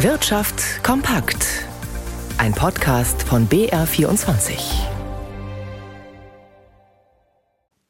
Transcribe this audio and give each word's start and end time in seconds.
Wirtschaft 0.00 0.84
kompakt. 0.84 1.64
Ein 2.36 2.52
Podcast 2.52 3.22
von 3.22 3.48
BR24. 3.48 4.58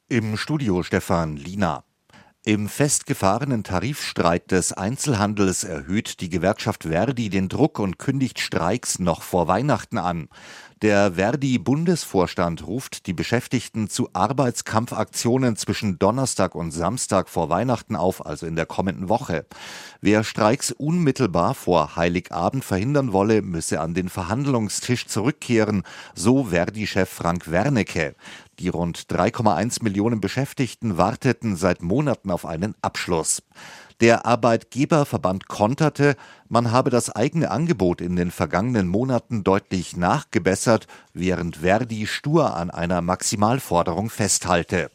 Im 0.09 0.37
Studio 0.37 0.85
Stefan 0.85 1.37
Lina. 1.37 1.83
Im 2.45 2.69
festgefahrenen 2.69 3.65
Tarifstreit 3.65 4.53
des 4.53 4.73
Einzelhandels 4.73 5.65
erhöht 5.65 6.21
die 6.21 6.29
Gewerkschaft 6.29 6.85
Verdi 6.85 7.29
den 7.29 7.49
Druck 7.49 7.81
und 7.81 7.99
kündigt 7.99 8.39
Streiks 8.39 9.01
noch 9.01 9.23
vor 9.23 9.49
Weihnachten 9.49 9.99
an. 9.99 10.29
Der 10.83 11.13
Verdi-Bundesvorstand 11.15 12.67
ruft 12.67 13.07
die 13.07 13.15
Beschäftigten 13.15 13.89
zu 13.89 14.11
Arbeitskampfaktionen 14.13 15.57
zwischen 15.57 15.99
Donnerstag 15.99 16.55
und 16.55 16.71
Samstag 16.71 17.31
vor 17.31 17.49
Weihnachten 17.49 17.97
auf, 17.97 18.27
also 18.27 18.45
in 18.45 18.57
der 18.57 18.67
kommenden 18.67 19.09
Woche. 19.09 19.47
Wer 20.03 20.23
Streiks 20.23 20.73
unmittelbar 20.73 21.55
vor 21.55 21.97
Heiligabend 21.97 22.63
verhindern 22.63 23.15
wolle, 23.15 23.41
müsse 23.41 23.81
an 23.81 23.95
den 23.95 24.11
Verhandlungstisch 24.11 25.07
zurückkehren, 25.07 25.83
so 26.15 26.45
Verdi-Chef 26.45 27.09
Frank 27.09 27.51
Wernecke. 27.51 28.15
Die 28.59 28.69
rund 28.69 28.99
3,1 29.11 29.83
Millionen 29.83 30.21
Beschäftigten 30.21 30.99
warteten 30.99 31.57
seit 31.57 31.83
Monaten 31.83 32.31
auf 32.31 32.45
einen 32.45 32.75
Abschluss. 32.83 33.43
Der 34.01 34.27
Arbeitgeberverband 34.27 35.49
konterte, 35.49 36.17
man 36.51 36.71
habe 36.71 36.91
das 36.91 37.09
eigene 37.09 37.51
Angebot 37.51 38.03
in 38.03 38.15
den 38.15 38.31
vergangenen 38.31 38.89
Monaten 38.89 39.43
deutlich 39.43 39.97
nachgebessert, 39.97 40.87
während 41.15 41.59
Verdi 41.59 42.07
stur 42.07 42.55
an 42.57 42.71
einer 42.71 43.01
Maximalforderung 43.01 44.11
festhalte. 44.11 44.91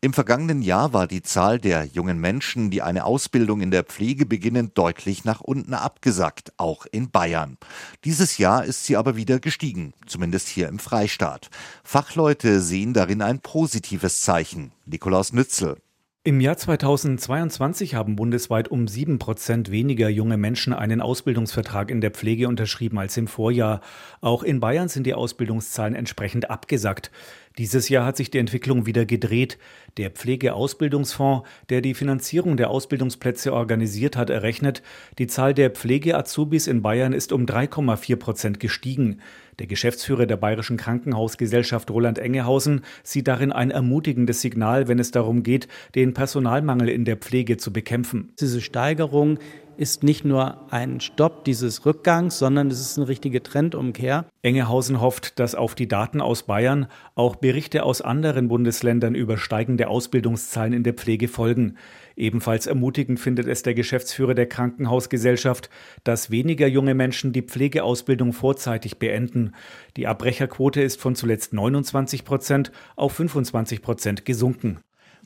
Im 0.00 0.12
vergangenen 0.12 0.62
Jahr 0.62 0.92
war 0.92 1.08
die 1.08 1.22
Zahl 1.22 1.58
der 1.58 1.84
jungen 1.84 2.20
Menschen, 2.20 2.70
die 2.70 2.80
eine 2.80 3.04
Ausbildung 3.06 3.60
in 3.60 3.72
der 3.72 3.82
Pflege 3.82 4.24
beginnen, 4.24 4.70
deutlich 4.74 5.24
nach 5.24 5.40
unten 5.40 5.74
abgesackt, 5.74 6.52
auch 6.58 6.86
in 6.86 7.10
Bayern. 7.10 7.58
Dieses 8.04 8.38
Jahr 8.38 8.64
ist 8.64 8.84
sie 8.84 8.96
aber 8.96 9.16
wieder 9.16 9.40
gestiegen, 9.40 9.94
zumindest 10.06 10.46
hier 10.46 10.68
im 10.68 10.78
Freistaat. 10.78 11.50
Fachleute 11.82 12.60
sehen 12.60 12.92
darin 12.92 13.20
ein 13.20 13.40
positives 13.40 14.20
Zeichen. 14.20 14.70
Nikolaus 14.84 15.32
Nützel. 15.32 15.78
Im 16.26 16.40
Jahr 16.40 16.56
2022 16.56 17.94
haben 17.94 18.16
bundesweit 18.16 18.66
um 18.66 18.88
sieben 18.88 19.20
Prozent 19.20 19.70
weniger 19.70 20.08
junge 20.08 20.36
Menschen 20.36 20.72
einen 20.72 21.00
Ausbildungsvertrag 21.00 21.88
in 21.88 22.00
der 22.00 22.10
Pflege 22.10 22.48
unterschrieben 22.48 22.98
als 22.98 23.16
im 23.16 23.28
Vorjahr. 23.28 23.80
Auch 24.20 24.42
in 24.42 24.58
Bayern 24.58 24.88
sind 24.88 25.06
die 25.06 25.14
Ausbildungszahlen 25.14 25.94
entsprechend 25.94 26.50
abgesackt. 26.50 27.12
Dieses 27.58 27.88
Jahr 27.88 28.04
hat 28.04 28.18
sich 28.18 28.30
die 28.30 28.38
Entwicklung 28.38 28.84
wieder 28.84 29.06
gedreht. 29.06 29.56
Der 29.96 30.10
Pflegeausbildungsfonds, 30.10 31.48
der 31.70 31.80
die 31.80 31.94
Finanzierung 31.94 32.58
der 32.58 32.68
Ausbildungsplätze 32.68 33.54
organisiert 33.54 34.14
hat, 34.14 34.28
errechnet, 34.28 34.82
die 35.18 35.26
Zahl 35.26 35.54
der 35.54 35.70
Pflegeazubis 35.70 36.66
in 36.66 36.82
Bayern 36.82 37.14
ist 37.14 37.32
um 37.32 37.46
3,4 37.46 38.16
Prozent 38.16 38.60
gestiegen. 38.60 39.20
Der 39.58 39.66
Geschäftsführer 39.66 40.26
der 40.26 40.36
Bayerischen 40.36 40.76
Krankenhausgesellschaft 40.76 41.90
Roland 41.90 42.18
Engehausen 42.18 42.82
sieht 43.02 43.26
darin 43.26 43.52
ein 43.52 43.70
ermutigendes 43.70 44.42
Signal, 44.42 44.86
wenn 44.86 44.98
es 44.98 45.10
darum 45.10 45.42
geht, 45.42 45.66
den 45.94 46.12
Personalmangel 46.12 46.90
in 46.90 47.06
der 47.06 47.16
Pflege 47.16 47.56
zu 47.56 47.72
bekämpfen. 47.72 48.34
Diese 48.38 48.60
Steigerung 48.60 49.38
ist 49.78 50.02
nicht 50.02 50.24
nur 50.24 50.72
ein 50.72 51.00
Stopp 51.00 51.44
dieses 51.44 51.84
Rückgangs, 51.86 52.38
sondern 52.38 52.70
es 52.70 52.80
ist 52.80 52.98
eine 52.98 53.08
richtige 53.08 53.42
Trendumkehr. 53.42 54.26
Engehausen 54.42 55.00
hofft, 55.00 55.38
dass 55.38 55.54
auf 55.54 55.74
die 55.74 55.88
Daten 55.88 56.20
aus 56.20 56.44
Bayern 56.44 56.86
auch 57.14 57.36
Berichte 57.36 57.84
aus 57.84 58.00
anderen 58.00 58.48
Bundesländern 58.48 59.14
über 59.14 59.36
steigende 59.36 59.88
Ausbildungszahlen 59.88 60.72
in 60.72 60.82
der 60.82 60.94
Pflege 60.94 61.28
folgen. 61.28 61.76
Ebenfalls 62.16 62.66
ermutigend 62.66 63.20
findet 63.20 63.46
es 63.46 63.62
der 63.62 63.74
Geschäftsführer 63.74 64.34
der 64.34 64.46
Krankenhausgesellschaft, 64.46 65.68
dass 66.02 66.30
weniger 66.30 66.66
junge 66.66 66.94
Menschen 66.94 67.32
die 67.32 67.42
Pflegeausbildung 67.42 68.32
vorzeitig 68.32 68.98
beenden. 68.98 69.52
Die 69.96 70.06
Abbrecherquote 70.06 70.80
ist 70.80 71.00
von 71.00 71.14
zuletzt 71.14 71.52
29 71.52 72.24
Prozent 72.24 72.72
auf 72.96 73.12
25 73.12 73.82
Prozent 73.82 74.24
gesunken. 74.24 74.78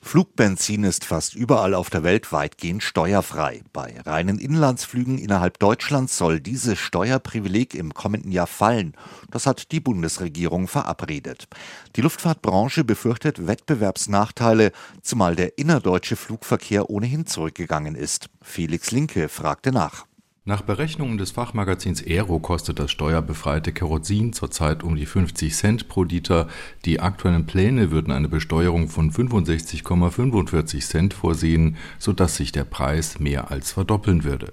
Flugbenzin 0.02 0.84
ist 0.84 1.04
fast 1.04 1.34
überall 1.34 1.74
auf 1.74 1.90
der 1.90 2.02
Welt 2.02 2.32
weitgehend 2.32 2.82
steuerfrei. 2.82 3.62
Bei 3.72 4.00
reinen 4.04 4.38
Inlandsflügen 4.38 5.18
innerhalb 5.18 5.58
Deutschlands 5.58 6.16
soll 6.16 6.40
dieses 6.40 6.78
Steuerprivileg 6.78 7.74
im 7.74 7.94
kommenden 7.94 8.32
Jahr 8.32 8.46
fallen. 8.46 8.94
Das 9.30 9.46
hat 9.46 9.72
die 9.72 9.80
Bundesregierung 9.80 10.68
verabredet. 10.68 11.48
Die 11.96 12.00
Luftfahrtbranche 12.00 12.82
befürchtet 12.82 13.46
Wettbewerbsnachteile, 13.46 14.72
zumal 15.02 15.36
der 15.36 15.58
innerdeutsche 15.58 16.16
Flugverkehr 16.16 16.90
ohnehin 16.90 17.26
zurückgegangen 17.26 17.94
ist. 17.94 18.30
Felix 18.42 18.90
Linke 18.90 19.28
fragte 19.28 19.70
nach. 19.70 20.06
Nach 20.50 20.62
Berechnungen 20.62 21.16
des 21.16 21.30
Fachmagazins 21.30 22.04
Aero 22.04 22.40
kostet 22.40 22.80
das 22.80 22.90
steuerbefreite 22.90 23.70
Kerosin 23.70 24.32
zurzeit 24.32 24.82
um 24.82 24.96
die 24.96 25.06
50 25.06 25.54
Cent 25.54 25.88
pro 25.88 26.02
Liter. 26.02 26.48
Die 26.84 26.98
aktuellen 26.98 27.46
Pläne 27.46 27.92
würden 27.92 28.12
eine 28.12 28.28
Besteuerung 28.28 28.88
von 28.88 29.12
65,45 29.12 30.80
Cent 30.80 31.14
vorsehen, 31.14 31.76
sodass 32.00 32.34
sich 32.34 32.50
der 32.50 32.64
Preis 32.64 33.20
mehr 33.20 33.52
als 33.52 33.70
verdoppeln 33.70 34.24
würde. 34.24 34.52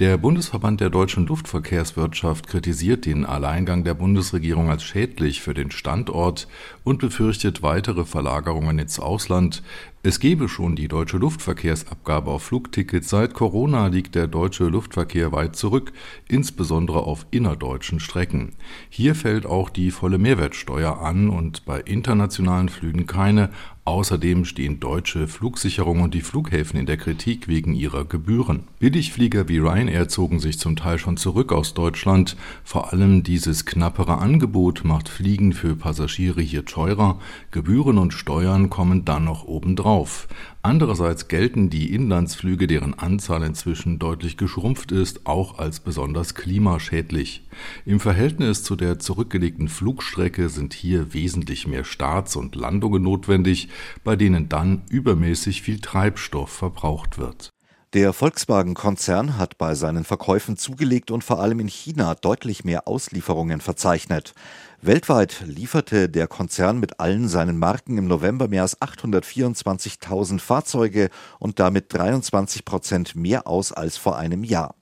Der 0.00 0.16
Bundesverband 0.16 0.80
der 0.80 0.88
deutschen 0.88 1.26
Luftverkehrswirtschaft 1.26 2.46
kritisiert 2.46 3.04
den 3.04 3.26
Alleingang 3.26 3.84
der 3.84 3.92
Bundesregierung 3.92 4.70
als 4.70 4.82
schädlich 4.82 5.42
für 5.42 5.52
den 5.52 5.70
Standort 5.70 6.48
und 6.84 7.00
befürchtet 7.00 7.62
weitere 7.62 8.06
Verlagerungen 8.06 8.78
ins 8.78 8.98
Ausland. 8.98 9.62
Es 10.02 10.18
gebe 10.18 10.48
schon 10.48 10.76
die 10.76 10.88
deutsche 10.88 11.18
Luftverkehrsabgabe 11.18 12.30
auf 12.30 12.44
Flugtickets. 12.44 13.10
Seit 13.10 13.34
Corona 13.34 13.88
liegt 13.88 14.14
der 14.14 14.28
deutsche 14.28 14.64
Luftverkehr 14.64 15.32
weit 15.32 15.56
zurück, 15.56 15.92
insbesondere 16.26 17.00
auf 17.02 17.26
innerdeutschen 17.30 18.00
Strecken. 18.00 18.54
Hier 18.88 19.14
fällt 19.14 19.44
auch 19.44 19.68
die 19.68 19.90
volle 19.90 20.16
Mehrwertsteuer 20.16 21.02
an 21.02 21.28
und 21.28 21.66
bei 21.66 21.78
internationalen 21.82 22.70
Flügen 22.70 23.06
keine. 23.06 23.50
Außerdem 23.84 24.46
stehen 24.46 24.80
deutsche 24.80 25.28
Flugsicherung 25.28 26.00
und 26.00 26.14
die 26.14 26.20
Flughäfen 26.22 26.78
in 26.78 26.86
der 26.86 26.96
Kritik 26.96 27.48
wegen 27.48 27.74
ihrer 27.74 28.06
Gebühren. 28.06 28.68
Billigflieger 28.78 29.48
wie 29.48 29.58
Ryanair 29.58 29.89
zogen 30.08 30.40
sich 30.40 30.58
zum 30.58 30.76
Teil 30.76 30.98
schon 30.98 31.16
zurück 31.16 31.52
aus 31.52 31.74
Deutschland. 31.74 32.36
Vor 32.64 32.92
allem 32.92 33.22
dieses 33.22 33.64
knappere 33.64 34.18
Angebot 34.18 34.84
macht 34.84 35.08
Fliegen 35.08 35.52
für 35.52 35.76
Passagiere 35.76 36.40
hier 36.40 36.64
teurer. 36.64 37.18
Gebühren 37.50 37.98
und 37.98 38.12
Steuern 38.12 38.70
kommen 38.70 39.04
dann 39.04 39.24
noch 39.24 39.44
obendrauf 39.44 40.10
auf. 40.10 40.28
Andererseits 40.62 41.28
gelten 41.28 41.70
die 41.70 41.94
Inlandsflüge, 41.94 42.66
deren 42.66 42.94
Anzahl 42.94 43.42
inzwischen 43.42 43.98
deutlich 43.98 44.36
geschrumpft 44.36 44.92
ist, 44.92 45.26
auch 45.26 45.58
als 45.58 45.80
besonders 45.80 46.34
klimaschädlich. 46.34 47.42
Im 47.84 48.00
Verhältnis 48.00 48.62
zu 48.62 48.76
der 48.76 48.98
zurückgelegten 48.98 49.68
Flugstrecke 49.68 50.48
sind 50.48 50.74
hier 50.74 51.12
wesentlich 51.14 51.66
mehr 51.66 51.84
Starts 51.84 52.36
und 52.36 52.56
Landungen 52.56 53.02
notwendig, 53.02 53.68
bei 54.04 54.16
denen 54.16 54.48
dann 54.48 54.82
übermäßig 54.90 55.62
viel 55.62 55.80
Treibstoff 55.80 56.50
verbraucht 56.50 57.18
wird. 57.18 57.49
Der 57.92 58.12
Volkswagen-Konzern 58.12 59.36
hat 59.36 59.58
bei 59.58 59.74
seinen 59.74 60.04
Verkäufen 60.04 60.56
zugelegt 60.56 61.10
und 61.10 61.24
vor 61.24 61.40
allem 61.40 61.58
in 61.58 61.66
China 61.66 62.14
deutlich 62.14 62.62
mehr 62.62 62.86
Auslieferungen 62.86 63.60
verzeichnet. 63.60 64.32
Weltweit 64.80 65.42
lieferte 65.44 66.08
der 66.08 66.28
Konzern 66.28 66.78
mit 66.78 67.00
allen 67.00 67.26
seinen 67.26 67.58
Marken 67.58 67.98
im 67.98 68.06
November 68.06 68.46
mehr 68.46 68.62
als 68.62 68.80
824.000 68.80 70.38
Fahrzeuge 70.38 71.10
und 71.40 71.58
damit 71.58 71.92
23 71.92 72.64
Prozent 72.64 73.16
mehr 73.16 73.48
aus 73.48 73.72
als 73.72 73.96
vor 73.96 74.16
einem 74.16 74.44
Jahr. 74.44 74.76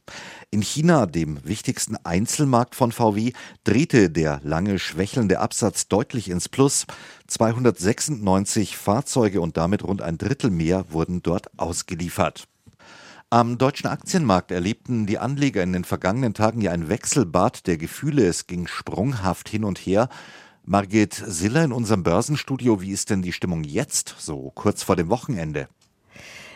In 0.51 0.61
China, 0.61 1.07
dem 1.07 1.43
wichtigsten 1.47 1.97
Einzelmarkt 2.05 2.75
von 2.75 2.93
VW, 2.93 3.33
drehte 3.65 4.11
der 4.11 4.41
lange 4.43 4.79
schwächelnde 4.79 5.39
Absatz 5.39 5.89
deutlich 5.89 6.29
ins 6.29 6.51
Plus. 6.51 6.85
296 7.27 8.77
Fahrzeuge 8.77 9.41
und 9.41 9.57
damit 9.57 9.83
rund 9.83 10.03
ein 10.03 10.19
Drittel 10.19 10.51
mehr 10.51 10.85
wurden 10.91 11.23
dort 11.23 11.59
ausgeliefert. 11.59 12.47
Am 13.31 13.59
deutschen 13.59 13.89
Aktienmarkt 13.89 14.51
erlebten 14.51 15.05
die 15.05 15.19
Anleger 15.19 15.63
in 15.63 15.75
den 15.75 15.85
vergangenen 15.85 16.33
Tagen 16.33 16.63
ja 16.63 16.71
ein 16.71 16.89
Wechselbad 16.89 17.67
der 17.67 17.77
Gefühle. 17.77 18.27
Es 18.27 18.47
ging 18.47 18.67
sprunghaft 18.67 19.51
hin 19.51 19.65
und 19.65 19.77
her. 19.77 20.09
Margit 20.65 21.13
Siller 21.13 21.63
in 21.63 21.73
unserem 21.73 22.03
Börsenstudio, 22.03 22.81
wie 22.81 22.91
ist 22.91 23.11
denn 23.11 23.21
die 23.21 23.35
Stimmung 23.35 23.65
jetzt, 23.65 24.15
so 24.19 24.51
kurz 24.55 24.83
vor 24.83 24.97
dem 24.97 25.11
Wochenende? 25.11 25.69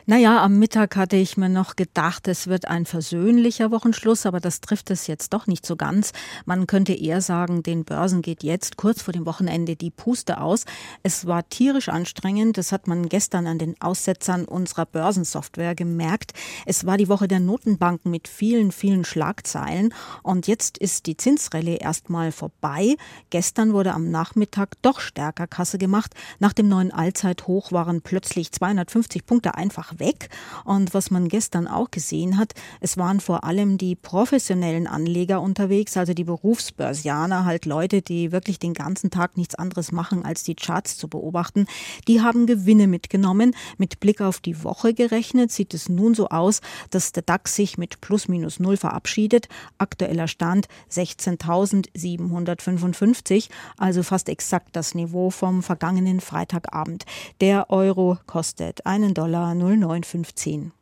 Naja, 0.05 0.43
am 0.43 0.59
Mittag 0.59 0.97
hatte 0.97 1.15
ich 1.15 1.37
mir 1.37 1.49
noch 1.49 1.77
gedacht, 1.77 2.27
es 2.27 2.49
wird 2.49 2.67
ein 2.67 2.87
versöhnlicher 2.87 3.71
Wochenschluss, 3.71 4.27
aber 4.27 4.41
das 4.41 4.61
trifft 4.61 4.91
es 4.91 5.07
jetzt 5.07 5.33
doch 5.33 5.47
nicht 5.47 5.65
so 5.65 5.77
ganz. 5.77 6.11
Man 6.45 6.67
könnte 6.67 6.93
eher 6.93 7.21
sagen, 7.21 7.63
den 7.63 7.85
Börsen 7.85 8.21
geht 8.21 8.43
jetzt 8.43 8.77
kurz 8.77 9.01
vor 9.01 9.13
dem 9.13 9.27
Wochenende 9.27 9.77
die 9.77 9.93
Puste 9.93 10.41
aus. 10.41 10.65
Es 11.05 11.29
war 11.29 11.49
tierisch 11.49 11.89
anstrengend, 11.89 12.59
das 12.59 12.73
hat 12.73 12.89
man 12.89 13.09
gestern 13.09 13.47
an 13.47 13.61
den 13.61 13.81
Aussetzern 13.81 14.45
unserer 14.45 14.87
Börsensoftware 14.87 15.77
gemerkt. 15.77 16.33
Es 16.67 16.85
war 16.85 16.97
die 16.97 17.09
Woche 17.09 17.29
der 17.29 17.39
Notenbanken 17.39 18.11
mit 18.11 18.27
vielen, 18.27 18.73
vielen 18.73 19.05
Schlagzeilen 19.05 19.95
und 20.25 20.49
jetzt 20.49 20.79
ist 20.79 21.07
die 21.07 21.17
Zinsrallye 21.17 21.77
erstmal 21.77 22.33
vorbei. 22.33 22.97
Gestern 23.31 23.73
wurde 23.73 23.95
am 23.95 24.11
Nachmittag 24.11 24.83
doch 24.83 24.99
stärker 24.99 25.47
Kasse 25.47 25.79
gemacht. 25.79 26.13
Nach 26.41 26.53
dem 26.53 26.67
neuen 26.67 26.91
Allzeithoch 26.91 27.71
waren 27.71 28.03
plötzlich 28.03 28.51
250 28.51 29.27
Punkte 29.27 29.55
einfach 29.55 29.92
weg. 29.99 30.29
Und 30.65 30.95
was 30.95 31.11
man 31.11 31.29
gestern 31.29 31.67
auch 31.67 31.91
gesehen 31.91 32.39
hat, 32.39 32.53
es 32.81 32.97
waren 32.97 33.21
vor 33.21 33.45
allem 33.45 33.79
die 33.79 33.95
professionellen 33.95 34.87
Anleger 34.87 35.41
unterwegs, 35.41 35.97
also 35.97 36.15
die 36.15 36.25
Berufsbörsianer, 36.25 37.45
halt 37.45 37.67
Leute, 37.67 38.03
die 38.03 38.33
wirklich 38.33 38.59
den 38.59 38.75
ganzen 38.75 39.11
Tag 39.11 39.37
nichts 39.37 39.55
anderes 39.55 39.93
machen, 39.93 40.25
als 40.25 40.43
die 40.43 40.55
Charts 40.55 40.97
zu 40.97 41.09
beobachten. 41.09 41.67
Die 42.09 42.21
haben 42.21 42.47
Gewinne 42.47 42.87
mitgenommen. 42.87 43.55
Mit 43.79 44.01
Blick 44.01 44.21
auf 44.21 44.41
die 44.41 44.65
Woche 44.65 44.95
gerechnet 44.95 45.53
sieht 45.53 45.75
es 45.75 45.89
nun 45.89 46.15
so 46.15 46.29
aus, 46.29 46.61
dass 46.91 47.13
der 47.13 47.23
DAX 47.23 47.57
sich 47.57 47.79
mit 47.79 48.01
plus 48.01 48.29
minus 48.29 48.61
null 48.61 48.77
verabschiedet. 48.77 49.49
Aktueller 49.79 50.29
Stand 50.29 50.69
16.755, 50.91 53.49
also 53.77 54.03
fast 54.03 54.29
exakt 54.29 54.77
das 54.77 54.95
Niveau 54.95 55.31
vom 55.31 55.63
vergangenen 55.63 56.21
Freitagabend. 56.21 57.05
Der 57.41 57.71
Euro 57.71 58.19
kostet 58.27 58.85
einen 58.87 59.15
Dollar 59.15 59.55
0,915. 59.83 60.73